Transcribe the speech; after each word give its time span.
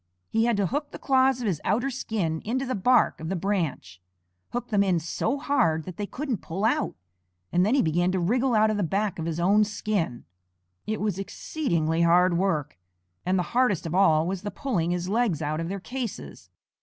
He 0.31 0.45
had 0.45 0.57
to 0.57 0.65
hook 0.65 0.89
the 0.89 0.97
claws 0.97 1.41
of 1.41 1.45
his 1.45 1.61
outer 1.63 1.91
skin 1.91 2.41
into 2.43 2.65
the 2.65 2.73
bark 2.73 3.19
of 3.19 3.29
the 3.29 3.35
branch, 3.35 4.01
hook 4.49 4.69
them 4.69 4.81
in 4.81 4.97
so 4.99 5.37
hard 5.37 5.83
that 5.83 5.97
they 5.97 6.07
couldn't 6.07 6.41
pull 6.41 6.65
out, 6.65 6.95
and 7.51 7.63
then 7.63 7.75
he 7.75 7.83
began 7.83 8.11
to 8.13 8.19
wriggle 8.19 8.55
out 8.55 8.71
of 8.71 8.77
the 8.77 8.83
back 8.83 9.19
of 9.19 9.27
his 9.27 9.39
own 9.39 9.63
skin. 9.63 10.25
It 10.87 11.01
was 11.01 11.19
exceedingly 11.19 12.01
hard 12.01 12.35
work, 12.35 12.79
and 13.27 13.37
the 13.37 13.43
hardest 13.53 13.85
of 13.85 13.93
all 13.93 14.25
was 14.25 14.41
the 14.41 14.49
pulling 14.49 14.89
his 14.89 15.07
legs 15.07 15.39
out 15.39 15.59
of 15.59 15.69
their 15.69 15.79
cases. 15.79 16.49